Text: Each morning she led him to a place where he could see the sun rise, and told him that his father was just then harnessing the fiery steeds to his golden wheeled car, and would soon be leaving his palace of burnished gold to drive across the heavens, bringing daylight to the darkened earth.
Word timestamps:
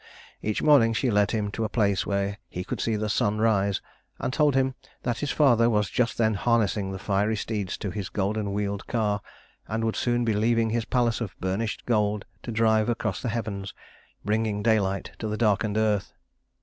Each 0.41 0.63
morning 0.63 0.93
she 0.93 1.11
led 1.11 1.29
him 1.29 1.51
to 1.51 1.63
a 1.63 1.69
place 1.69 2.07
where 2.07 2.39
he 2.49 2.63
could 2.63 2.81
see 2.81 2.95
the 2.95 3.07
sun 3.07 3.37
rise, 3.37 3.81
and 4.17 4.33
told 4.33 4.55
him 4.55 4.73
that 5.03 5.19
his 5.19 5.29
father 5.29 5.69
was 5.69 5.91
just 5.91 6.17
then 6.17 6.33
harnessing 6.33 6.91
the 6.91 6.97
fiery 6.97 7.35
steeds 7.35 7.77
to 7.77 7.91
his 7.91 8.09
golden 8.09 8.51
wheeled 8.51 8.87
car, 8.87 9.21
and 9.67 9.83
would 9.83 9.95
soon 9.95 10.25
be 10.25 10.33
leaving 10.33 10.71
his 10.71 10.85
palace 10.85 11.21
of 11.21 11.39
burnished 11.39 11.85
gold 11.85 12.25
to 12.41 12.51
drive 12.51 12.89
across 12.89 13.21
the 13.21 13.29
heavens, 13.29 13.75
bringing 14.25 14.63
daylight 14.63 15.11
to 15.19 15.27
the 15.27 15.37
darkened 15.37 15.77
earth. 15.77 16.13